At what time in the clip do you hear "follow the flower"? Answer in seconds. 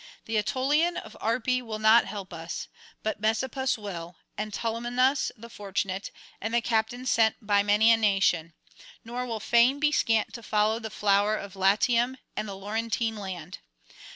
10.41-11.35